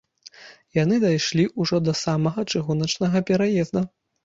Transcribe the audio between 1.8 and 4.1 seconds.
да самага чыгуначнага пераезда.